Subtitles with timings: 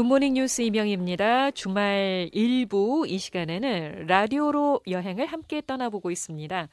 [0.00, 1.50] 굿모닝 뉴스 이명입니다.
[1.50, 6.68] 주말 일부 이 시간에는 라디오로 여행을 함께 떠나보고 있습니다.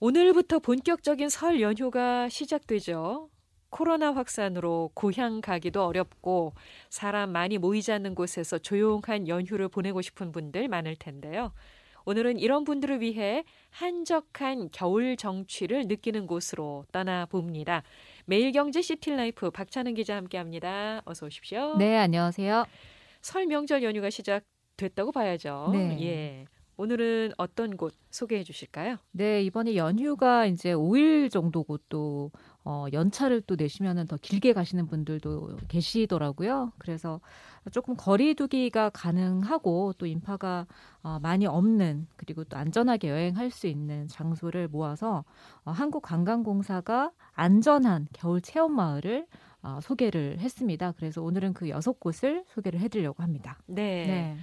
[0.00, 3.28] 오늘부터 본격적인 설 연휴가 시작되죠.
[3.68, 6.54] 코로나 확산으로 고향 가기도 어렵고
[6.88, 11.52] 사람 많이 모이지 않는 곳에서 조용한 연휴를 보내고 싶은 분들 많을 텐데요.
[12.06, 17.82] 오늘은 이런 분들을 위해 한적한 겨울 정취를 느끼는 곳으로 떠나봅니다.
[18.26, 21.02] 매일경제 시티라이프 박찬은 기자 함께합니다.
[21.04, 21.76] 어서 오십시오.
[21.76, 22.64] 네, 안녕하세요.
[23.20, 25.70] 설 명절 연휴가 시작됐다고 봐야죠.
[25.72, 25.98] 네.
[26.02, 26.44] 예.
[26.76, 28.96] 오늘은 어떤 곳 소개해 주실까요?
[29.12, 32.32] 네, 이번에 연휴가 이제 5일 정도고 또
[32.64, 36.72] 어, 연차를 또 내시면은 더 길게 가시는 분들도 계시더라고요.
[36.78, 37.20] 그래서
[37.70, 40.66] 조금 거리두기가 가능하고 또 인파가
[41.02, 45.24] 어, 많이 없는 그리고 또 안전하게 여행할 수 있는 장소를 모아서
[45.64, 49.26] 어, 한국관광공사가 안전한 겨울 체험 마을을
[49.62, 50.92] 어, 소개를 했습니다.
[50.92, 53.58] 그래서 오늘은 그 여섯 곳을 소개를 해드리려고 합니다.
[53.66, 54.06] 네.
[54.06, 54.36] 네.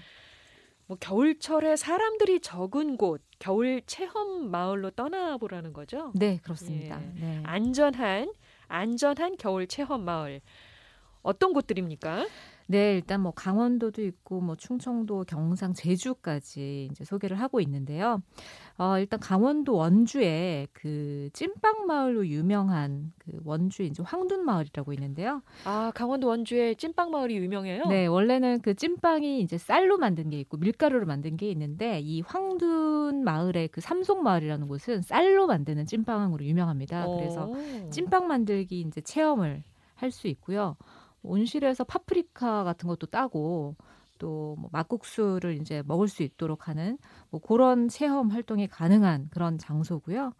[0.91, 6.11] 뭐 겨울철에 사람들이 적은 곳, 겨울 체험 마을로 떠나보라는 거죠?
[6.15, 7.01] 네, 그렇습니다.
[7.01, 7.19] 예.
[7.21, 7.39] 네.
[7.45, 8.33] 안전한
[8.67, 10.41] 안전한 겨울 체험 마을
[11.21, 12.27] 어떤 곳들입니까?
[12.67, 18.21] 네, 일단 뭐 강원도도 있고 뭐 충청도, 경상, 제주까지 이제 소개를 하고 있는데요.
[18.81, 25.43] 어, 일단 강원도 원주에 그 찐빵 마을로 유명한 그 원주 이제 황둔 마을이라고 있는데요.
[25.65, 27.85] 아, 강원도 원주에 찐빵 마을이 유명해요?
[27.85, 33.23] 네, 원래는 그 찐빵이 이제 쌀로 만든 게 있고 밀가루로 만든 게 있는데 이 황둔
[33.23, 37.05] 마을의 그 삼송 마을이라는 곳은 쌀로 만드는 찐빵으로 유명합니다.
[37.05, 37.89] 그래서 오.
[37.91, 39.63] 찐빵 만들기 이제 체험을
[39.93, 40.75] 할 수 있고요.
[41.21, 43.75] 온실에서 파프리카 같은 것도 따고
[44.21, 46.97] 또 뭐 막국수를 이제 먹을 수 있도록 하는
[47.29, 50.33] 뭐 그런 체험 활동이 가능한 그런 장소고요.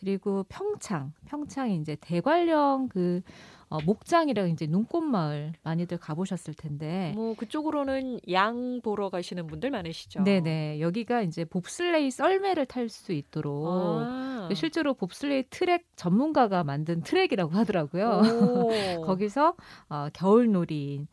[0.00, 3.22] 그리고 평창, 평창이 이제 대관령 그
[3.70, 7.12] 어, 목장이랑 이제 눈꽃마을 많이들 가보셨을 텐데.
[7.14, 10.22] 뭐 그쪽으로는 양 보러 가시는 분들 많으시죠.
[10.22, 10.80] 네네.
[10.80, 14.48] 여기가 이제 봅슬레이 썰매를 탈 수 있도록 아.
[14.54, 18.22] 실제로 봅슬레이 트랙 전문가가 만든 트랙이라고 하더라고요.
[19.04, 19.54] 거기서
[19.90, 21.06] 어, 겨울놀이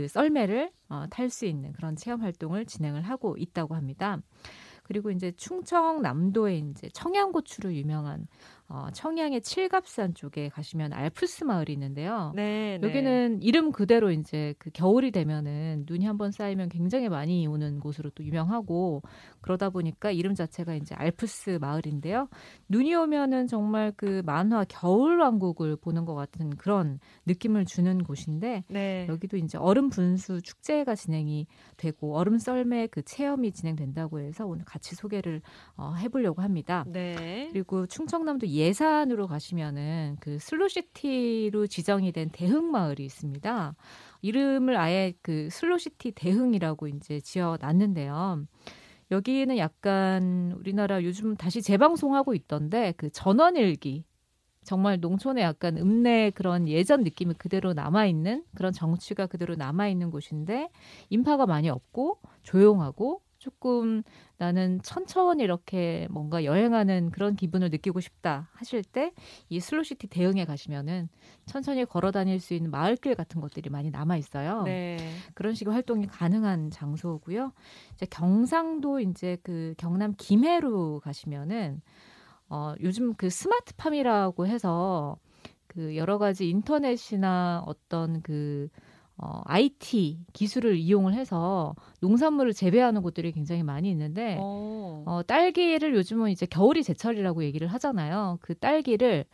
[0.00, 4.18] 그 썰매를 어, 탈 수 있는 그런 체험 활동을 진행을 하고 있다고 합니다.
[4.84, 8.26] 그리고 이제 충청남도에 이제 청양고추로 유명한
[8.70, 12.32] 어, 청양의 칠갑산 쪽에 가시면 알프스 마을이 있는데요.
[12.36, 12.86] 네, 네.
[12.86, 18.22] 여기는 이름 그대로 이제 그 겨울이 되면은 눈이 한번 쌓이면 굉장히 많이 오는 곳으로 또
[18.22, 19.02] 유명하고
[19.40, 22.28] 그러다 보니까 이름 자체가 이제 알프스 마을인데요.
[22.68, 29.06] 눈이 오면은 정말 그 만화 겨울 왕국을 보는 것 같은 그런 느낌을 주는 곳인데 네.
[29.08, 31.46] 여기도 이제 얼음 분수 축제가 진행이
[31.78, 35.40] 되고 얼음 썰매 그 체험이 진행된다고 해서 오늘 같이 소개를
[35.78, 36.84] 어, 해보려고 합니다.
[36.86, 37.48] 네.
[37.50, 43.74] 그리고 충청남도 예산으로 가시면은 그 슬로시티로 지정이 된 대흥 마을이 있습니다.
[44.22, 48.44] 이름을 아예 그 슬로시티 대흥이라고 이제 지어 놨는데요.
[49.10, 54.04] 여기는 약간 우리나라 요즘 다시 재방송하고 있던데 그 전원일기
[54.64, 60.68] 정말 농촌에 약간 읍내 그런 예전 느낌이 그대로 남아있는 그런 정취가 그대로 남아있는 곳인데
[61.08, 64.02] 인파가 많이 없고 조용하고 조금
[64.36, 69.12] 나는 천천히 이렇게 뭔가 여행하는 그런 기분을 느끼고 싶다 하실 때
[69.48, 71.08] 이 슬로시티 대응에 가시면은
[71.46, 74.62] 천천히 걸어 다닐 수 있는 마을길 같은 것들이 많이 남아 있어요.
[74.64, 74.96] 네.
[75.34, 77.52] 그런 식의 활동이 가능한 장소고요.
[77.94, 81.80] 이제 경상도 이제 그 경남 김해로 가시면은
[82.48, 85.16] 어 요즘 그 스마트팜이라고 해서
[85.66, 88.68] 그 여러 가지 인터넷이나 어떤 그
[89.18, 95.02] 어, IT 기술을 이용을 해서 농산물을 재배하는 곳들이 굉장히 많이 있는데 어.
[95.06, 98.38] 어, 딸기를 요즘은 이제 겨울이 제철이라고 얘기를 하잖아요.
[98.40, 99.24] 그 딸기를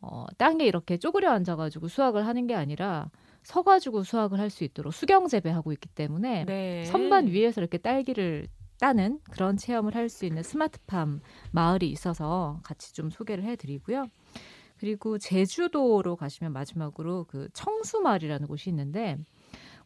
[0.00, 3.10] 어, 땅에 이렇게 쪼그려 앉아가지고 수확을 하는 게 아니라
[3.42, 6.84] 서가지고 수확을 할 수 있도록 수경 재배하고 있기 때문에 네.
[6.84, 8.46] 선반 위에서 이렇게 딸기를
[8.78, 11.20] 따는 그런 체험을 할 수 있는 스마트팜
[11.52, 14.06] 마을이 있어서 같이 좀 소개를 해드리고요.
[14.78, 19.18] 그리고 제주도로 가시면 마지막으로 그 청수마을이라는 곳이 있는데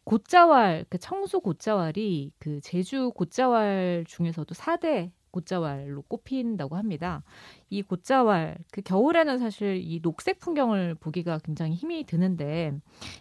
[0.05, 7.23] 곶자왈 그 청수 곶자왈이 그 제주 곶자왈 중에서도 4대 곶자왈로 꼽힌다고 합니다.
[7.69, 12.73] 이 곶자왈 그 겨울에는 사실 이 녹색 풍경을 보기가 굉장히 힘이 드는데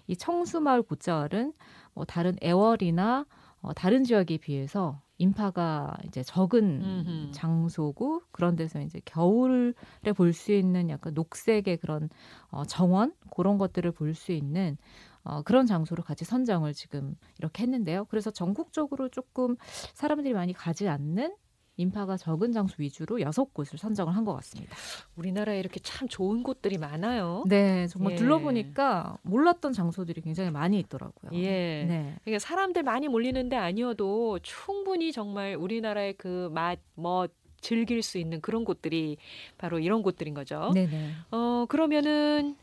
[0.06, 1.52] 이 청수마을 곶자왈은
[1.94, 3.26] 뭐 다른 애월이나
[3.60, 7.30] 어, 다른 지역에 비해서 인파가 이제 적은 음흠.
[7.32, 9.72] 장소고 그런 데서 이제 겨울에
[10.16, 12.08] 볼 수 있는 약간 녹색의 그런
[12.50, 14.76] 어, 정원 그런 것들을 볼 수 있는
[15.24, 18.06] 어, 그런 장소로 같이 선정을 지금 이렇게 했는데요.
[18.06, 19.56] 그래서 전국적으로 조금
[19.94, 21.34] 사람들이 많이 가지 않는
[21.78, 24.76] 인파가 적은 장소 위주로 여섯 곳을 선정을 한 것 같습니다.
[25.16, 27.44] 우리나라에 이렇게 참 좋은 곳들이 많아요.
[27.46, 28.16] 네, 정말 예.
[28.16, 31.30] 둘러보니까 몰랐던 장소들이 굉장히 많이 있더라고요.
[31.34, 31.84] 예.
[31.88, 32.16] 네.
[32.24, 37.30] 그러니까 사람들 많이 몰리는데 아니어도 충분히 정말 우리나라의 그 맛, 멋,
[37.60, 39.16] 즐길 수 있는 그런 곳들이
[39.56, 40.70] 바로 이런 곳들인 거죠.
[40.74, 41.10] 네네.
[41.30, 42.56] 어, 그러면은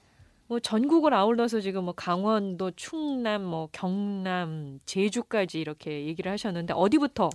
[0.47, 7.29] 뭐 전국을 아울러서 지금 뭐 강원도, 충남, 뭐 경남, 제주까지 이렇게 얘기를 하셨는데 어디부터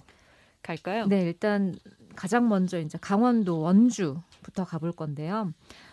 [0.63, 1.07] 갈까요?
[1.07, 1.75] 네, 일단
[2.17, 5.53] 가장 먼저 이제 강원도 원주부터 가볼 건데요.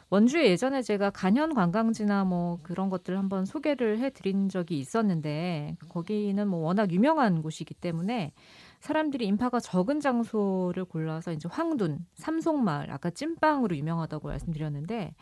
[0.10, 6.62] 원주에 예전에 제가 간현 관광지나 뭐 그런 것들 한번 소개를 해드린 적이 있었는데 거기는 뭐
[6.62, 8.32] 워낙 유명한 곳이기 때문에
[8.80, 15.14] 사람들이 인파가 적은 장소를 골라서 이제 황둔, 삼송마을 아까 찐빵으로 유명하다고 말씀드렸는데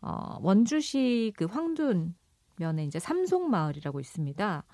[0.00, 2.14] 어, 원주시 그 황둔
[2.56, 4.64] 면에 이제 삼송마을이라고 있습니다.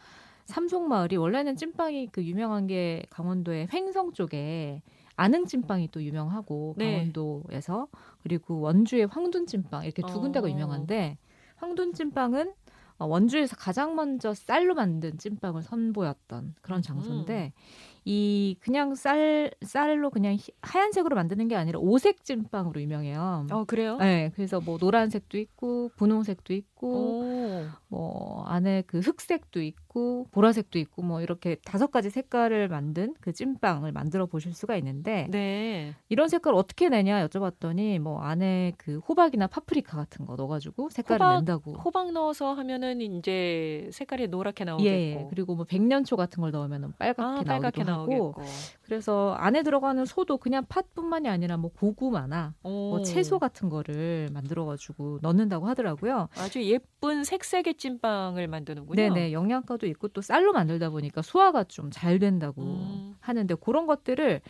[0.46, 4.82] 삼송마을이 원래는 찐빵이 그 유명한 게 강원도의 횡성 쪽에
[5.16, 6.92] 아능 찐빵이 또 유명하고 네.
[6.92, 7.88] 강원도에서
[8.22, 10.50] 그리고 원주의 황둔 찐빵 이렇게 두 군데가 어.
[10.50, 11.18] 유명한데
[11.56, 12.52] 황둔 찐빵은
[12.98, 17.60] 어, 원주에서 가장 먼저 쌀로 만든 찐빵을 선보였던 그런 장소인데 음.
[18.04, 23.46] 이 그냥 쌀 쌀로 그냥 하얀색으로 만드는 게 아니라 오색 찐빵으로 유명해요.
[23.50, 23.96] 어 그래요?
[23.96, 27.64] 네, 그래서 뭐 노란색도 있고 분홍색도 있고 오.
[27.88, 33.92] 뭐 안에 그 흑색도 있고 보라색도 있고 뭐 이렇게 다섯 가지 색깔을 만든 그 찐빵을
[33.92, 35.94] 만들어 보실 수가 있는데 네.
[36.08, 41.34] 이런 색깔 어떻게 내냐 여쭤봤더니 뭐 안에 그 호박이나 파프리카 같은 거 넣어가지고 색깔을 호박,
[41.36, 41.72] 낸다고.
[41.74, 44.88] 호박 넣어서 하면은 이제 색깔이 노랗게 나오겠고.
[44.88, 48.34] 예, 그리고 뭐 백년초 같은 걸 넣으면은 빨갛게, 아, 빨갛게 나오고.
[48.82, 55.66] 그래서 안에 들어가는 소도 그냥 팥뿐만이 아니라 뭐 고구마나 뭐 채소 같은 거를 만들어가지고 넣는다고
[55.66, 56.28] 하더라고요.
[56.36, 58.96] 아주 예쁜 색색의 찐빵을 만드는군요.
[58.96, 63.16] 네네 영양가도 있고 또 쌀로 만들다 보니까 소화가 좀 잘 된다고 음.
[63.20, 64.40] 하는데 그런 것들을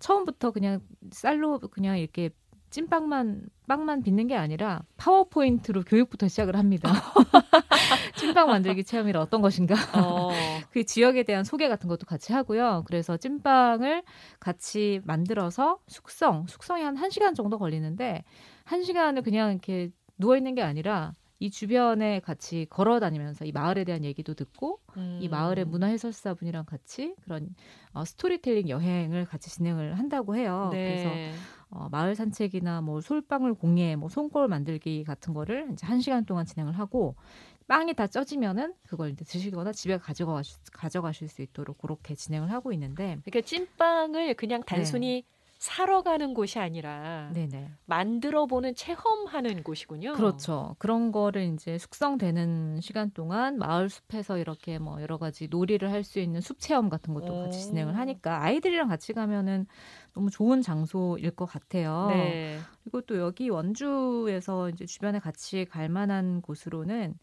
[0.00, 0.80] 처음부터 그냥
[1.12, 2.30] 쌀로 그냥 이렇게
[2.70, 6.92] 찐빵만 빵만 빚는 게 아니라 파워포인트로 교육부터 시작을 합니다.
[8.16, 9.74] 찐빵 만들기 체험이라 어떤 것인가.
[9.94, 10.30] 어.
[10.70, 12.84] 그 지역에 대한 소개 같은 것도 같이 하고요.
[12.86, 14.02] 그래서 찐빵을
[14.38, 18.24] 같이 만들어서 숙성, 숙성이 한 1시간 정도 걸리는데
[18.66, 24.04] 1시간을 그냥 이렇게 누워 있는 게 아니라 이 주변에 같이 걸어 다니면서 이 마을에 대한
[24.04, 25.18] 얘기도 듣고 음.
[25.22, 27.54] 이 마을의 문화 해설사 분이랑 같이 그런
[27.94, 30.68] 어, 스토리텔링 여행을 같이 진행을 한다고 해요.
[30.70, 30.84] 네.
[30.84, 31.16] 그래서
[31.70, 36.44] 어, 마을 산책이나 뭐 솔방울 공예, 뭐 손골 만들기 같은 거를 이제 한 시간 동안
[36.44, 37.16] 진행을 하고
[37.68, 40.42] 빵이 다 쪄지면은 그걸 이제 드시거나 집에 가져가
[40.72, 45.39] 가져가실 수 있도록 그렇게 진행을 하고 있는데 그러니까 찐빵을 그냥 단순히 네.
[45.60, 47.78] 사러 가는 곳이 아니라 네네.
[47.86, 50.12] 만들어 보는 체험하는 곳이군요.
[50.12, 50.74] 그렇죠.
[50.80, 56.18] 그런 거를 이제 숙성되는 시간 동안 마을 숲에서 이렇게 뭐 여러 가지 놀이를 할 수
[56.18, 57.36] 있는 숲 체험 같은 것도 오.
[57.36, 59.66] 같이 진행을 하니까 아이들이랑 같이 가면은
[60.14, 62.06] 너무 좋은 장소일 것 같아요.
[62.10, 62.58] 네.
[62.82, 67.14] 그리고 또 여기 원주에서 이제 주변에 같이 갈 만한 곳으로는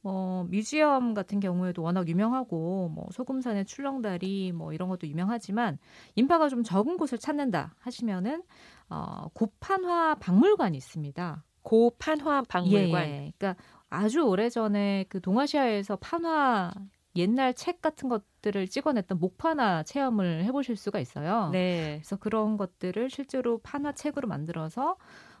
[0.00, 5.78] 뭐 뮤지엄 같은 경우에도 워낙 유명하고 뭐 소금산의 출렁다리 뭐 이런 것도 유명하지만
[6.14, 8.42] 인파가 좀 적은 곳을 찾는다 하시면은
[8.88, 11.44] 어 고판화 박물관이 있습니다.
[11.62, 13.04] 고판화 박물관.
[13.06, 13.32] 예, 예.
[13.38, 16.72] 그러니까 아주 오래전에 그 동아시아에서 판화
[17.16, 21.50] 옛날 책 같은 것들을 찍어냈던 목판화 체험을 해보실 수가 있어요.
[21.50, 21.98] 네.
[21.98, 24.96] 그래서 그런 것들을 실제로 판화 책으로 만들어서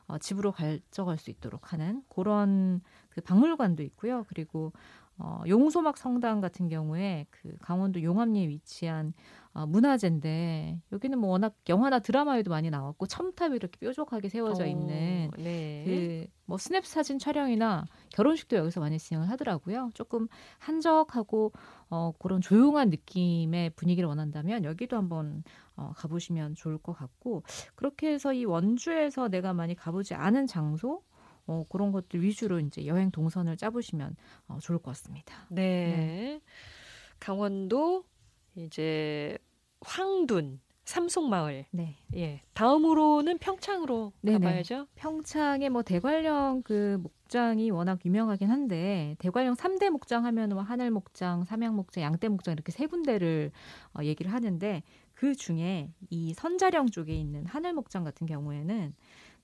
[0.06, 4.24] 어, 집으로 가져갈 수 있도록 하는 그런 그 박물관도 있고요.
[4.28, 4.72] 그리고
[5.18, 9.14] 어, 용소막 성당 같은 경우에 그 강원도 용암리에 위치한
[9.54, 15.30] 어, 문화재인데 여기는 뭐 워낙 영화나 드라마에도 많이 나왔고 첨탑이 이렇게 뾰족하게 세워져 어, 있는
[15.32, 16.26] 오, 네.
[16.46, 19.90] 그뭐 스냅 사진 촬영이나 결혼식도 여기서 많이 진행을 하더라고요.
[19.92, 20.26] 조금
[20.58, 21.52] 한적하고
[21.90, 25.44] 어, 그런 조용한 느낌의 분위기를 원한다면 여기도 한번
[25.76, 27.42] 어, 가보시면 좋을 것 같고
[27.74, 31.02] 그렇게 해서 이 원주에서 내가 많이 가보지 않은 장소
[31.46, 34.16] 어, 그런 것들 위주로 이제 여행 동선을 짜보시면
[34.48, 35.34] 어, 좋을 것 같습니다.
[35.50, 35.62] 네.
[35.62, 36.40] 네.
[37.18, 38.04] 강원도
[38.56, 39.38] 이제
[39.80, 41.66] 황둔 삼송마을.
[41.70, 41.96] 네.
[42.16, 42.40] 예.
[42.54, 44.38] 다음으로는 평창으로 네네.
[44.38, 44.86] 가봐야죠.
[44.96, 51.44] 평창에 뭐 대관령 그 목장이 워낙 유명하긴 한데 대관령 3대 목장 하면 뭐 하늘 목장,
[51.44, 53.52] 삼양 목장, 양대 목장 이렇게 세 군데를
[53.96, 54.82] 어, 얘기를 하는데
[55.14, 58.94] 그 중에 이 선자령 쪽에 있는 하늘 목장 같은 경우에는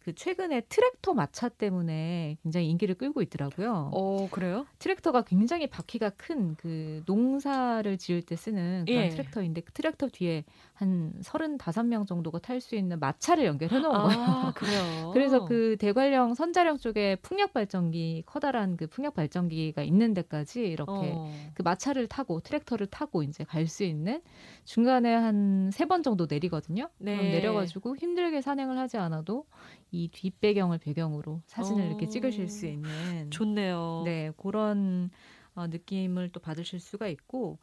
[0.08, 3.90] 그 최근에 트랙터 마차 때문에 굉장히 인기를 끌고 있더라고요.
[3.92, 4.64] 어, 그래요?
[4.78, 9.08] 트랙터가 굉장히 바퀴가 큰 그 농사를 지을 때 쓰는 그런 예.
[9.10, 14.20] 트랙터인데 그 트랙터 뒤에 한 35명 정도가 탈 수 있는 마차를 연결해 놓은 거예요.
[14.20, 15.10] 아, 그래요.
[15.12, 21.30] 그래서 그 대관령 선자령 쪽에 풍력 발전기 커다란 그 풍력 발전기가 있는 데까지 이렇게 어.
[21.54, 24.22] 그 마차를 타고 트랙터를 타고 이제 갈 수 있는
[24.64, 26.88] 중간에 한 세 번 정도 내리거든요.
[26.98, 27.14] 네.
[27.16, 29.44] 그럼 내려가지고 힘들게 산행을 하지 않아도
[29.90, 31.86] 이 뒷배경을 배경으로 사진을 어.
[31.86, 34.02] 이렇게 찍으실 수 있는 좋네요.
[34.04, 35.10] 네, 그런
[35.54, 37.58] 어, 느낌을 또 받으실 수가 있고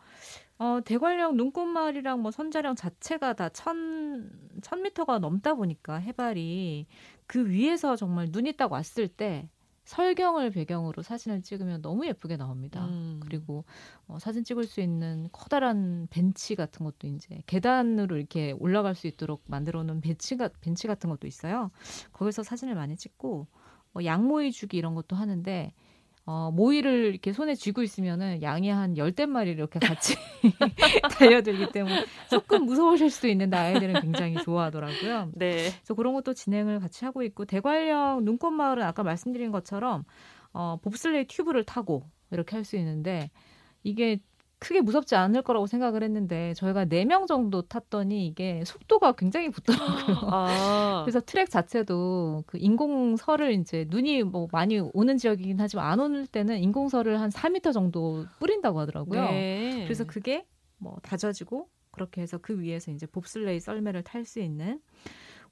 [0.58, 4.30] 어, 대관령 눈꽃마을이랑 뭐 선자령 자체가 다 천,
[4.62, 6.88] 천 미터가 넘다 보니까 해발이
[7.28, 9.50] 그 위에서 정말 눈이 딱 왔을 때
[9.86, 12.86] 설경을 배경으로 사진을 찍으면 너무 예쁘게 나옵니다.
[12.86, 13.20] 음.
[13.24, 13.66] 그리고
[14.08, 19.44] 어, 사진 찍을 수 있는 커다란 벤치 같은 것도 이제 계단으로 이렇게 올라갈 수 있도록
[19.46, 21.72] 만들어 놓은 벤치가 벤치 같은 것도 있어요.
[22.14, 23.48] 거기서 사진을 많이 찍고
[23.96, 25.74] 어, 양모이 주기 이런 것도 하는데
[26.28, 30.16] 어, 모이를 이렇게 손에 쥐고 있으면은 양이 한 열댓 마리 이렇게 같이
[31.20, 35.32] 달려들기 때문에 조금 무서우실 수도 있는데 아이들은 굉장히 좋아하더라고요.
[35.36, 35.70] 네.
[35.70, 40.04] 그래서 그런 것도 진행을 같이 하고 있고 대관령 눈꽃마을은 아까 말씀드린 것처럼
[40.54, 43.30] 어, 봅슬레이 튜브를 타고 이렇게 할 수 있는데
[43.84, 44.20] 이게
[44.66, 50.18] 크게 무섭지 않을 거라고 생각을 했는데 저희가 네 명 정도 탔더니 이게 속도가 굉장히 붙더라고요.
[50.24, 51.04] 아.
[51.06, 56.58] 그래서 트랙 자체도 그 인공설을 이제 눈이 뭐 많이 오는 지역이긴 하지만 안 오는 때는
[56.58, 59.22] 인공설을 한 4미터 정도 뿌린다고 하더라고요.
[59.30, 59.84] 네.
[59.84, 64.82] 그래서 그게 뭐 다져지고 그렇게 해서 그 위에서 이제 봅슬레이 썰매를 탈 수 있는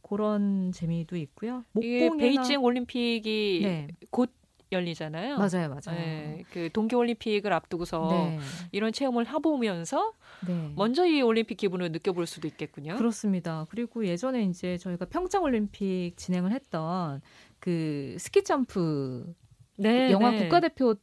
[0.01, 1.63] 그런 재미도 있고요.
[1.77, 3.87] 이게 베이징 올림픽이 네.
[4.09, 4.31] 곧
[4.73, 5.37] 열리잖아요.
[5.37, 5.99] 맞아요, 맞아요.
[5.99, 8.39] 네, 그 동계올림픽을 앞두고서 네.
[8.71, 10.13] 이런 체험을 해보면서
[10.45, 10.73] 네.
[10.75, 12.97] 먼저 이 올림픽 기분을 느껴볼 수도 있겠군요.
[12.97, 13.65] 그렇습니다.
[13.69, 17.21] 그리고 예전에 이제 저희가 평창올림픽 진행을 했던
[17.59, 19.33] 그 스키 점프
[19.77, 20.39] 네, 영화 네.
[20.39, 20.95] 국가대표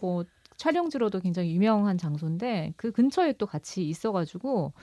[0.00, 0.24] 뭐
[0.60, 4.74] 촬영지로도 굉장히 유명한 장소인데 그 근처에 또 같이 있어가지고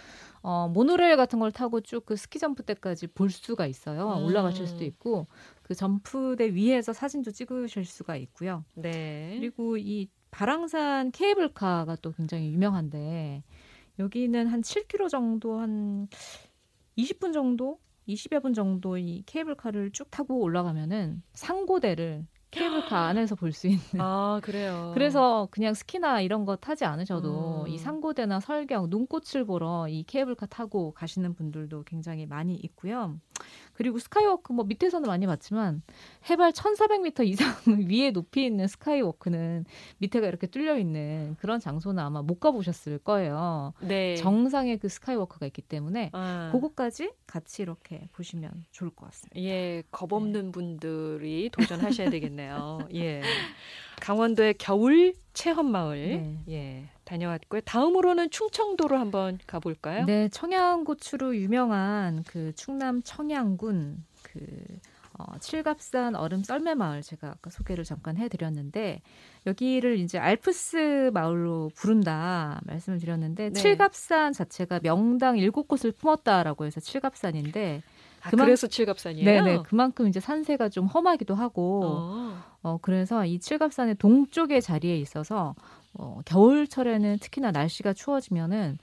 [0.42, 4.14] 어, 모노레일 같은 걸 타고 쭉 그 스키 점프대까지 볼 수가 있어요.
[4.18, 4.26] 음.
[4.26, 5.28] 올라가실 수도 있고
[5.62, 8.64] 그 점프대 위에서 사진도 찍으실 수가 있고요.
[8.76, 9.36] 네.
[9.38, 13.44] 그리고 이 바랑산 케이블카가 또 굉장히 유명한데
[14.00, 16.08] 여기는 한 7km 정도 한
[16.98, 23.68] 20분 정도 20여 분 정도 이 케이블카를 쭉 타고 올라가면은 상고대를 케이블카 안에서 볼 수
[23.68, 23.82] 있는.
[24.00, 24.92] 아, 그래요.
[24.96, 27.68] 그래서 그냥 스키나 이런 거 타지 않으셔도 음.
[27.68, 33.20] 이 상고대나 설경, 눈꽃을 보러 이 케이블카 타고 가시는 분들도 굉장히 많이 있고요.
[33.78, 35.84] 그리고 스카이워크 뭐 밑에서는 많이 봤지만
[36.28, 37.48] 해발 1,400m 이상
[37.88, 39.66] 위에 높이 있는 스카이워크는
[40.00, 43.74] 밑에가 이렇게 뚫려 있는 그런 장소는 아마 못 가보셨을 거예요.
[43.82, 44.16] 네.
[44.16, 46.50] 정상에 그 스카이워크가 있기 때문에 아.
[46.52, 49.40] 그거까지 같이 이렇게 보시면 좋을 것 같습니다.
[49.40, 50.52] 예, 겁 없는 네.
[50.52, 52.80] 분들이 도전하셔야 되겠네요.
[52.96, 53.22] 예.
[54.02, 56.44] 강원도의 겨울 체험 마을 네.
[56.50, 57.62] 예 다녀왔고요.
[57.62, 60.06] 다음으로는 충청도로 한번 가볼까요?
[60.06, 64.40] 네, 청양고추로 유명한 그 충남 청양군 그
[65.18, 69.02] 어, 칠갑산 얼음 썰매 마을 제가 아까 소개를 잠깐 해드렸는데
[69.48, 73.54] 여기를 이제 알프스 마을로 부른다 말씀을 드렸는데 네.
[73.54, 77.82] 칠갑산 자체가 명당 일곱 곳을 품었다라고 해서 칠갑산인데
[78.24, 78.46] 아, 그만...
[78.46, 79.26] 그래서 칠갑산이에요?
[79.26, 79.64] 네네.
[79.64, 82.44] 그만큼 이제 산세가 좀 험하기도 하고, 어.
[82.64, 85.56] 어, 그래서 이 칠갑산의 동쪽의 자리에 있어서,
[85.98, 88.78] 어, 겨울철에는 특히나 날씨가 추워지면은,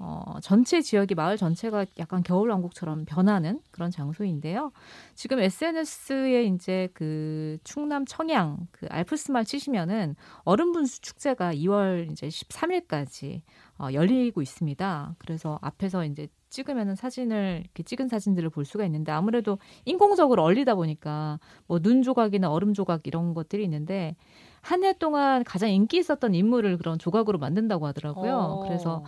[0.00, 4.70] 어, 전체 지역이 마을 전체가 약간 겨울 왕국처럼 변하는 그런 장소인데요.
[5.16, 13.42] 지금 SNS에 이제 그 충남 청양 그 알프스말 치시면은 얼음 분수 축제가 2월 이제 13일까지
[13.78, 15.16] 어, 열리고 있습니다.
[15.18, 21.38] 그래서 앞에서 이제 찍으면은 사진을 이렇게 찍은 사진들을 볼 수가 있는데 아무래도 인공적으로 얼리다 보니까
[21.66, 24.16] 뭐 눈 조각이나 얼음 조각 이런 것들이 있는데
[24.60, 28.34] 한 해 동안 가장 인기 있었던 인물을 그런 조각으로 만든다고 하더라고요.
[28.36, 28.60] 어.
[28.66, 29.04] 그래서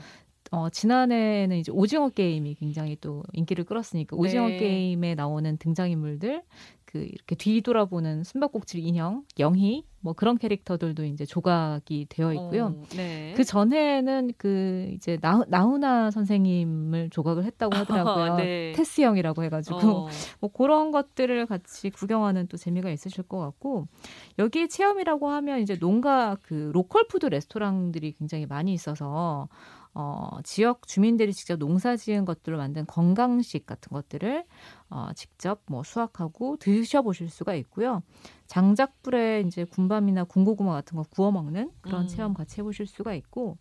[0.52, 4.56] 어, 지난해에는 이제 오징어 게임이 굉장히 또 인기를 끌었으니까 오징어 네.
[4.58, 6.42] 게임에 나오는 등장인물들
[6.90, 12.66] 그 이렇게 뒤돌아보는 숨바꼭질 인형, 영희 뭐 그런 캐릭터들도 이제 조각이 되어 있고요.
[12.66, 13.32] 어, 네.
[13.36, 18.36] 그 전에는 그 이제 나, 나훈아 선생님을 조각을 했다고 하더라고요.
[18.42, 18.72] 네.
[18.74, 20.08] 테스 형이라고 해가지고 어.
[20.40, 23.86] 뭐 그런 것들을 같이 구경하는 또 재미가 있으실 것 같고
[24.40, 29.48] 여기 체험이라고 하면 이제 농가 그 로컬 푸드 레스토랑들이 굉장히 많이 있어서
[29.92, 34.44] 어, 지역 주민들이 직접 농사 지은 것들로 만든 건강식 같은 것들을
[34.90, 38.02] 어, 직접 뭐 수확하고 드셔보실 수가 있고요.
[38.46, 42.06] 장작불에 이제 군밤이나 군고구마 같은 거 구워 먹는 그런 음.
[42.06, 43.58] 체험 같이 해보실 수가 있고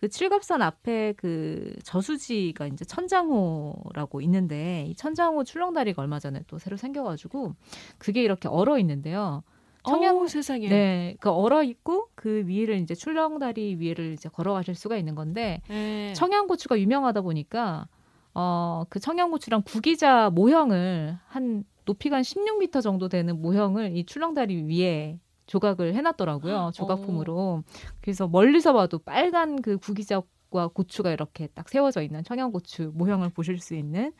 [0.00, 6.76] 그 칠갑산 앞에 그 저수지가 이제 천장호라고 있는데 이 천장호 출렁다리가 얼마 전에 또 새로
[6.76, 7.54] 생겨가지고
[7.98, 9.42] 그게 이렇게 얼어 있는데요.
[9.86, 10.68] 청양 어, 세상에.
[10.68, 16.12] 네, 그 얼어 있고 그 위를 이제 출렁다리 위를 이제 걸어가실 수가 있는 건데 네.
[16.14, 17.86] 청양고추가 유명하다 보니까
[18.34, 25.18] 어 그 청양고추랑 구기자 모형을 한 높이가 한 16m 정도 되는 모형을 이 출렁다리 위에
[25.46, 26.70] 조각을 해놨더라고요.
[26.74, 27.38] 조각품으로.
[27.38, 27.62] 어.
[28.00, 30.22] 그래서 멀리서 봐도 빨간 그 구기자
[30.54, 34.12] 과 고추가 이렇게 딱 세워져 있는 청양고추 모형을 보실 수 있는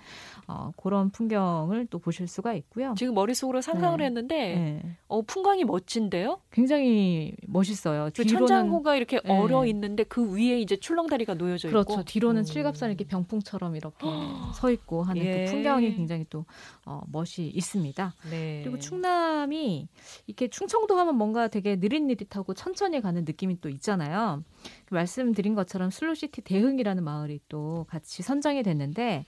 [0.48, 2.94] 어, 그런 풍경을 또 보실 수가 있고요.
[2.98, 4.06] 지금 머릿속으로 상상을 네.
[4.06, 4.96] 했는데 네.
[5.06, 6.40] 어, 풍광이 멋진데요?
[6.50, 8.06] 굉장히 멋있어요.
[8.06, 9.30] 그 뒤로는, 천장호가 이렇게 네.
[9.30, 11.82] 얼어 있는데 그 위에 이제 출렁다리가 놓여져 그렇죠.
[11.82, 12.04] 있고 그렇죠.
[12.04, 12.44] 뒤로는 음.
[12.44, 14.04] 칠갑산 이렇게 병풍처럼 이렇게
[14.56, 15.44] 서 있고 하는 그 예.
[15.44, 16.46] 그 풍경이 굉장히 또
[16.84, 18.12] 어, 멋이 있습니다.
[18.30, 18.60] 네.
[18.64, 19.86] 그리고 충남이
[20.26, 24.42] 이렇게 충청도 하면 뭔가 되게 느릿느릿하고 천천히 가는 느낌이 또 있잖아요.
[24.90, 29.26] 말씀드린 것처럼 슬로시티 대흥이라는 마을이 또 같이 선정이 됐는데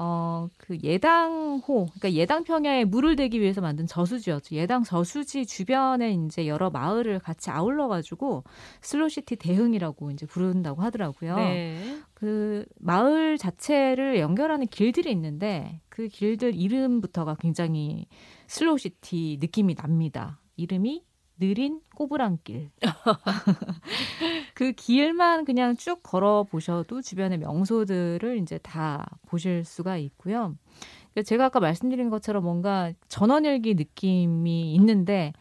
[0.00, 4.54] 어, 그 예당호, 그러니까 예당 평야에 물을 대기 위해서 만든 저수지였죠.
[4.54, 8.44] 예당 저수지 주변에 이제 여러 마을을 같이 아울러 가지고
[8.80, 11.36] 슬로시티 대흥이라고 이제 부른다고 하더라고요.
[11.36, 11.98] 네.
[12.14, 18.06] 그 마을 자체를 연결하는 길들이 있는데 그 길들 이름부터가 굉장히
[18.46, 20.38] 슬로시티 느낌이 납니다.
[20.56, 21.07] 이름이
[21.38, 22.70] 느린 꼬부랑길.
[24.54, 30.56] 그 길만 그냥 쭉 걸어 보셔도 주변의 명소들을 이제 다 보실 수가 있고요.
[31.12, 35.32] 그러니까 제가 아까 말씀드린 것처럼 뭔가 전원일기 느낌이 있는데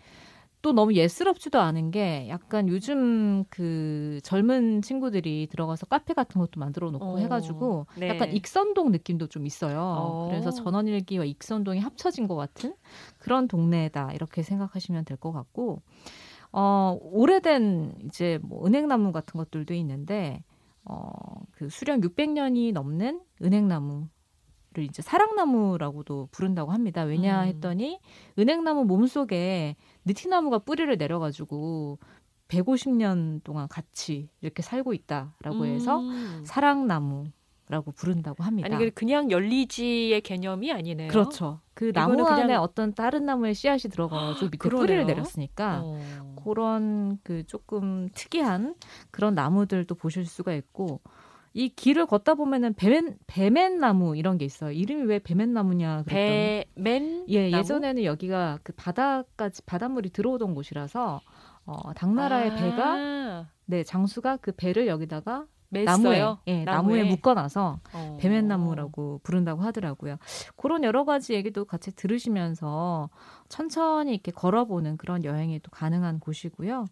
[0.62, 6.92] 또 너무 예스럽지도 않은 게 약간 요즘 그 젊은 친구들이 들어가서 카페 같은 것도 만들어
[6.92, 8.10] 놓고 어, 해가지고 네.
[8.10, 9.80] 약간 익선동 느낌도 좀 있어요.
[9.80, 10.26] 어.
[10.28, 12.76] 그래서 전원일기와 익선동이 합쳐진 것 같은
[13.20, 15.82] 그런 동네다 이렇게 생각하시면 될 것 같고
[16.52, 20.44] 어 오래된 이제 뭐 은행나무 같은 것들도 있는데
[20.86, 21.12] 어
[21.52, 24.08] 그 수령 600년이 넘는 은행나무
[24.74, 27.02] 를 이제 사랑나무라고도 부른다고 합니다.
[27.04, 27.48] 왜냐 음.
[27.48, 28.00] 했더니
[28.38, 29.76] 은행나무 몸속에
[30.08, 32.00] 느티나무가 뿌리를 내려가지고
[32.48, 36.44] 150년 동안 같이 이렇게 살고 있다라고 해서 음.
[36.46, 38.76] 사랑나무라고 부른다고 합니다.
[38.76, 41.10] 아니 그냥 열리지의 개념이 아니네요.
[41.10, 41.60] 그렇죠.
[41.74, 42.62] 그 나무 안에 그냥...
[42.64, 44.86] 어떤 다른 나무의 씨앗이 들어가가지고 밑에 그러네요.
[44.88, 46.36] 뿌리를 내렸으니까 어.
[46.44, 48.76] 그런 그 조금 특이한
[49.12, 51.02] 그런 나무들도 보실 수가 있고
[51.58, 54.70] 이 길을 걷다 보면은 배맨 배맨 나무 이런 게 있어요.
[54.70, 57.52] 이름이 왜 배맨 나무냐 그랬더니 배맨 예?
[57.52, 61.20] 예전에는 여기가 그 바다까지 바닷물이 들어오던 곳이라서
[61.66, 65.86] 어 당나라의 아~ 배가 네 장수가 그 배를 여기다가 맸어요?
[65.86, 68.18] 나무에 예, 나무에, 나무에 묶어놔서 어.
[68.22, 70.18] 배맨나무라고 부른다고 하더라고요.
[70.58, 73.10] 그런 여러 가지 얘기도 같이 들으시면서
[73.50, 76.86] 천천히 이렇게 걸어보는 그런 여행이 또 가능한 곳이고요.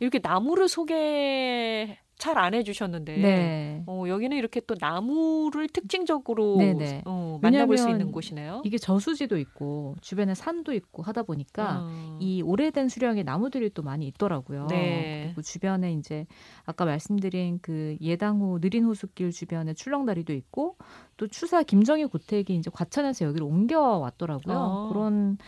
[0.00, 3.82] 이렇게 나무를 소개 잘 안 해주셨는데 네.
[3.86, 6.56] 어, 여기는 이렇게 또 나무를 특징적으로
[7.04, 8.62] 어, 만나볼 수 있는 곳이네요.
[8.64, 12.18] 이게 저수지도 있고 주변에 산도 있고 하다 보니까 음.
[12.20, 14.66] 이 오래된 수령의 나무들이 또 많이 있더라고요.
[14.68, 15.24] 네.
[15.26, 16.26] 그리고 주변에 이제
[16.64, 20.76] 아까 말씀드린 그 예당호 느린 호수길 주변에 출렁다리도 있고
[21.16, 24.56] 또 추사 김정희 고택이 이제 과천에서 여기로 옮겨 왔더라고요.
[24.56, 24.88] 어.
[24.88, 25.38] 그런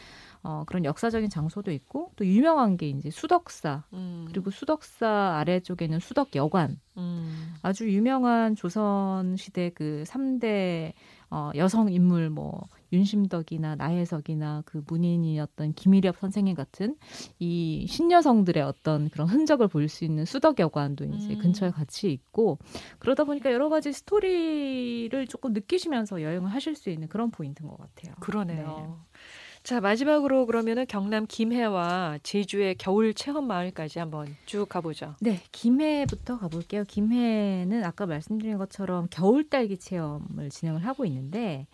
[0.43, 4.27] 어, 그런 역사적인 장소도 있고 또 유명한 게 이제 수덕사 음.
[4.29, 7.55] 그리고 수덕사 아래쪽에는 수덕여관 음.
[7.63, 10.93] 아주 유명한 조선 시대 그 3대
[11.31, 16.97] 어, 여성 인물 뭐 윤심덕이나 나혜석이나 그 문인이었던 김일엽 선생님 같은
[17.39, 21.39] 이 신여성들의 어떤 그런 흔적을 볼 수 있는 수덕여관도 이제 음.
[21.39, 22.59] 근처에 같이 있고
[22.99, 28.15] 그러다 보니까 여러 가지 스토리를 조금 느끼시면서 여행을 하실 수 있는 그런 포인트인 것 같아요.
[28.21, 28.67] 그러네요.
[28.77, 29.19] 네.
[29.63, 35.15] 자, 마지막으로 그러면은 경남 김해와 제주의 겨울 체험 마을까지 한번 쭉 가보죠.
[35.21, 36.85] 네, 김해부터 가볼게요.
[36.85, 41.67] 김해는 아까 말씀드린 것처럼 겨울 딸기 체험을 진행을 하고 있는데,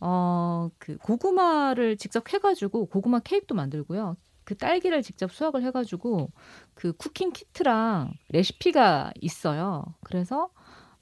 [0.00, 4.16] 어, 그 고구마를 직접 해 가지고 고구마 케이크도 만들고요.
[4.44, 6.30] 그 딸기를 직접 수확을 해 가지고
[6.74, 9.84] 그 쿠킹 키트랑 레시피가 있어요.
[10.04, 10.50] 그래서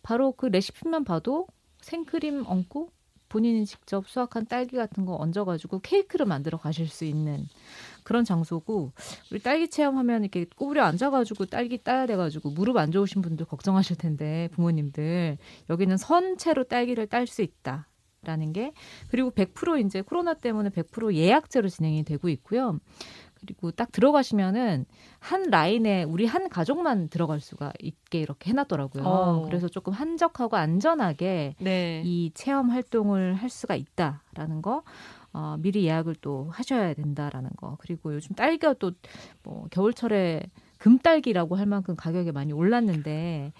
[0.02, 1.48] 바로 그 레시피만 봐도
[1.80, 2.90] 생크림 얹고
[3.32, 7.46] 본인이 직접 수확한 딸기 같은 거 얹어가지고 케이크를 만들어 가실 수 있는
[8.04, 8.92] 그런 장소고
[9.30, 14.50] 우리 딸기 체험하면 이렇게 꼬부려 앉아가지고 딸기 따야 돼가지고 무릎 안 좋으신 분들 걱정하실 텐데
[14.52, 15.38] 부모님들
[15.70, 17.88] 여기는 선채로 딸기를 딸 수 있다.
[18.24, 18.72] 라는 게
[19.08, 22.78] 그리고 100% 이제 코로나 때문에 100% 예약제로 진행이 되고 있고요.
[23.42, 24.86] 그리고 딱 들어가시면은
[25.18, 29.04] 한 라인에 우리 한 가족만 들어갈 수가 있게 이렇게 해놨더라고요.
[29.04, 29.42] 어.
[29.46, 32.02] 그래서 조금 한적하고 안전하게 네.
[32.04, 34.82] 이 체험 활동을 할 수가 있다라는 거.
[35.34, 37.76] 어, 미리 예약을 또 하셔야 된다라는 거.
[37.80, 38.92] 그리고 요즘 딸기가 또
[39.42, 40.42] 뭐 겨울철에
[40.78, 43.52] 금딸기라고 할 만큼 가격이 많이 올랐는데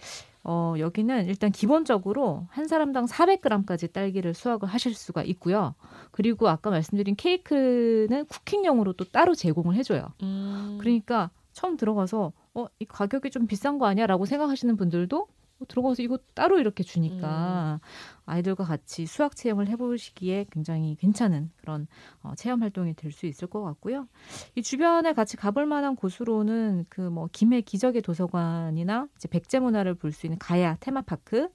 [0.44, 5.74] 어, 여기는 일단 기본적으로 한 사람당 400g까지 딸기를 수확을 하실 수가 있고요.
[6.11, 10.09] 그리고 아까 말씀드린 케이크는 쿠킹용으로 또 따로 제공을 해줘요.
[10.22, 10.78] 음.
[10.81, 14.07] 그러니까 처음 들어가서 어, 이 가격이 좀 비싼 거 아니야?
[14.07, 15.26] 라고 생각하시는 분들도 어,
[15.66, 17.87] 들어가서 이거 따로 이렇게 주니까 음.
[18.27, 21.87] 아이들과 같이 수학 체험을 해보시기에 굉장히 괜찮은 그런
[22.22, 24.09] 어, 체험 활동이 될 수 있을 것 같고요.
[24.55, 30.12] 이 주변에 같이 가볼 만한 곳으로는 그 뭐 김해 기적의 도서관이나 이제 백제 문화를 볼
[30.12, 31.48] 수 있는 가야 테마파크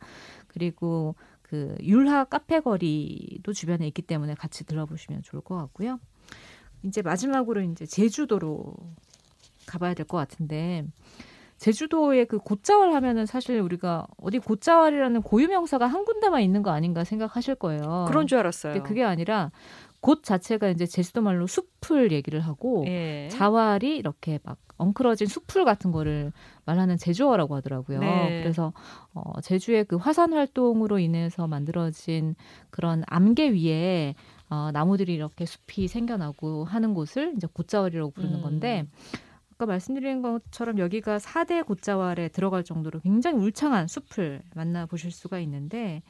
[0.48, 6.00] 그리고 그 율하 카페 거리도 주변에 있기 때문에 같이 들러보시면 좋을 것 같고요.
[6.84, 8.76] 이제 마지막으로 이제 제주도로
[9.66, 10.86] 가봐야 될 것 같은데
[11.58, 17.04] 제주도의 그 곶자왈 하면은 사실 우리가 어디 곶자왈이라는 고유 명사가 한 군데만 있는 거 아닌가
[17.04, 18.06] 생각하실 거예요.
[18.08, 18.84] 그런 줄 알았어요.
[18.84, 19.52] 그게 아니라
[20.02, 23.30] 곶 자체가 이제 제주도 말로 숲을 얘기를 하고 예.
[23.32, 26.32] 자왈이 이렇게 막 엉클어진 숲풀 같은 거를
[26.66, 28.00] 말하는 제주어라고 하더라고요.
[28.00, 28.42] 네.
[28.44, 28.74] 그래서
[29.14, 32.36] 어, 제주의 그 화산 활동으로 인해서 만들어진
[32.70, 34.14] 그런 암계 위에
[34.50, 38.42] 어, 나무들이 이렇게 숲이 생겨나고 하는 곳을 이제 곶자왈이라고 부르는 음.
[38.44, 38.86] 건데
[39.58, 46.04] 아까 말씀드린 것처럼 여기가 4대 곶자왈에 들어갈 정도로 굉장히 울창한 숲을 만나보실 수가 있는데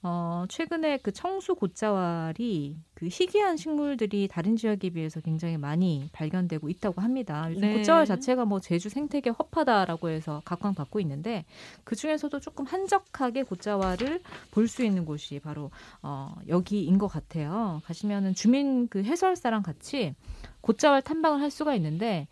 [0.00, 7.00] 어, 최근에 그 청수 곶자왈이 그 희귀한 식물들이 다른 지역에 비해서 굉장히 많이 발견되고 있다고
[7.00, 7.48] 합니다.
[7.50, 7.78] 요즘 네.
[7.78, 11.46] 곶자왈 자체가 뭐 제주 생태계 허파다라고 해서 각광받고 있는데
[11.82, 14.20] 그 중에서도 조금 한적하게 곶자왈을
[14.52, 17.82] 볼 수 있는 곳이 바로 어, 여기인 것 같아요.
[17.86, 20.14] 가시면은 주민 그 해설사랑 같이
[20.60, 22.28] 곶자왈 탐방을 할 수가 있는데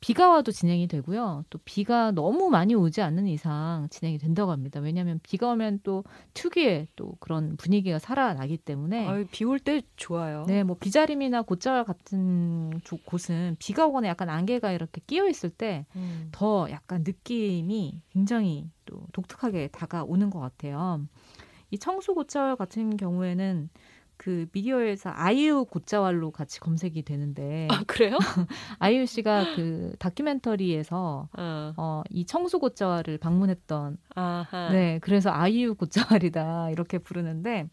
[0.00, 1.44] 비가 와도 진행이 되고요.
[1.50, 4.78] 또 비가 너무 많이 오지 않는 이상 진행이 된다고 합니다.
[4.80, 10.44] 왜냐하면 비가 오면 또 특유의 또 그런 분위기가 살아나기 때문에 비 올 때 좋아요.
[10.46, 15.86] 네, 뭐 비자림이나 곶자왈 같은 곳은 비가 오거나 약간 안개가 이렇게 끼어 있을 때더
[16.66, 16.70] 음.
[16.70, 21.00] 약간 느낌이 굉장히 또 독특하게 다가오는 것 같아요.
[21.70, 23.68] 이 청수 곶자왈 같은 경우에는
[24.18, 28.18] 그 미디어에서 아이유 곶자왈로 같이 검색이 되는데 아 그래요?
[28.80, 31.72] 아이유 씨가 그 다큐멘터리에서 어.
[31.76, 34.70] 어, 이 청수 곶자왈을 방문했던 아하.
[34.70, 37.68] 네 그래서 아이유 곶자왈이다 이렇게 부르는데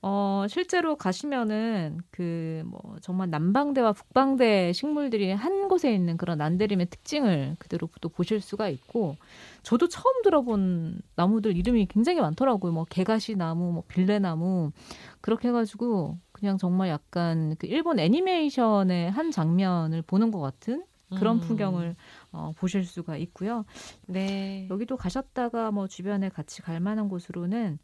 [0.00, 7.56] 어, 실제로 가시면은 그 뭐 정말 남방대와 북방대 식물들이 한 곳에 있는 그런 난데림의 특징을
[7.58, 9.16] 그대로 또 보실 수가 있고
[9.62, 12.72] 저도 처음 들어본 나무들 이름이 굉장히 많더라고요.
[12.72, 14.72] 뭐 개가시 나무, 뭐 빌레나무
[15.20, 20.84] 그렇게 해가지고 그냥 정말 약간 그 일본 애니메이션의 한 장면을 보는 것 같은
[21.16, 21.40] 그런 음.
[21.40, 21.96] 풍경을
[22.32, 23.64] 어, 보실 수가 있고요.
[24.06, 24.68] 네.
[24.70, 27.78] 여기도 가셨다가 뭐 주변에 같이 갈 만한 곳으로는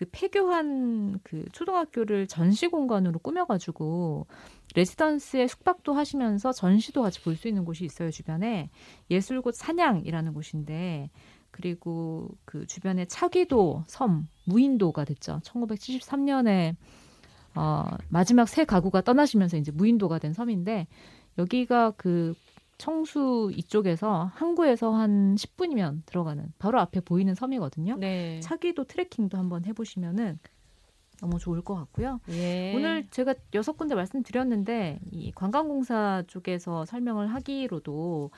[0.00, 4.26] 그 폐교한 그 초등학교를 전시 공간으로 꾸며가지고
[4.74, 8.70] 레지던스에 숙박도 하시면서 전시도 같이 볼 수 있는 곳이 있어요 주변에.
[9.10, 11.10] 예술곳 사냥이라는 곳인데
[11.50, 15.42] 그리고 그 주변에 차기도 섬 무인도가 됐죠.
[15.44, 16.76] 1973년에
[17.54, 20.86] 어, 마지막 새 가구가 떠나시면서 이제 무인도가 된 섬인데
[21.36, 22.32] 여기가 그
[22.80, 27.96] 청수 이쪽에서 항구에서 한 10분이면 들어가는 바로 앞에 보이는 섬이거든요.
[27.96, 28.40] 네.
[28.40, 30.38] 차기도 트레킹도 한번 해보시면은
[31.20, 32.20] 너무 좋을 것 같고요.
[32.30, 32.72] 예.
[32.74, 38.30] 오늘 제가 여섯 군데 말씀드렸는데 이 관광공사 쪽에서 설명을 하기로도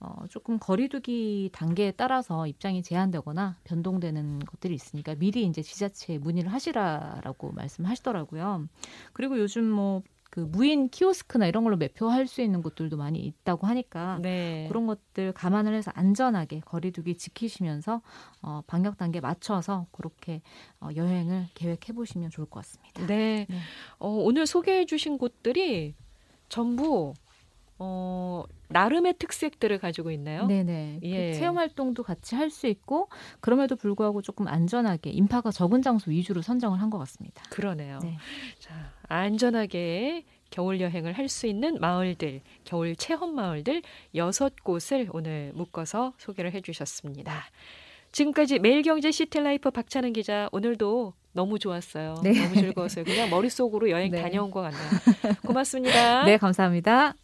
[0.00, 7.52] 어, 조금 거리두기 단계에 따라서 입장이 제한되거나 변동되는 것들이 있으니까 미리 이제 지자체에 문의를 하시라라고
[7.52, 8.66] 말씀하시더라고요.
[9.12, 14.20] 그리고 요즘 뭐 그 무인 키오스크나 이런 걸로 매표할 수 있는 곳들도 많이 있다고 하니까
[14.22, 14.66] 네.
[14.68, 18.00] 그런 것들 감안을 해서 안전하게 거리두기 지키시면서
[18.40, 20.40] 어, 방역 단계 맞춰서 그렇게
[20.80, 23.06] 어, 여행을 계획해 보시면 좋을 것 같습니다.
[23.06, 23.46] 네.
[23.48, 23.58] 네.
[23.98, 25.96] 어, 오늘 소개해 주신 곳들이
[26.48, 27.14] 전부
[27.78, 30.46] 어, 나름의 특색들을 가지고 있나요?
[30.46, 30.98] 네네.
[31.00, 31.30] 그 예.
[31.32, 33.08] 그 체험 활동도 같이 할 수 있고
[33.40, 37.42] 그럼에도 불구하고 조금 안전하게 인파가 적은 장소 위주로 선정을 한 것 같습니다.
[37.50, 37.98] 그러네요.
[38.02, 38.16] 네.
[38.58, 38.74] 자,
[39.08, 43.82] 안전하게 겨울 여행을 할 수 있는 마을들, 겨울 체험 마을들
[44.16, 47.32] 여섯 곳을 오늘 묶어서 소개를 해주셨습니다.
[48.12, 52.16] 지금까지 매일경제 시티라이프 박찬은 기자 오늘도 너무 좋았어요.
[52.24, 52.32] 네.
[52.32, 53.04] 너무 즐거웠어요.
[53.04, 54.20] 그냥 머릿속으로 여행 네.
[54.20, 55.36] 다녀온 것 같네요.
[55.46, 56.24] 고맙습니다.
[56.24, 57.14] 네, 감사합니다.